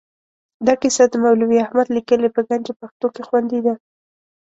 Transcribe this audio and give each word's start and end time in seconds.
دا 0.65 0.73
کیسه 0.81 1.03
د 1.09 1.13
مولوي 1.23 1.57
احمد 1.65 1.87
لیکلې 1.95 2.29
په 2.35 2.41
ګنج 2.49 2.67
پښتو 2.81 3.07
کې 3.15 3.21
خوندي 3.27 3.59
ده. 3.65 3.73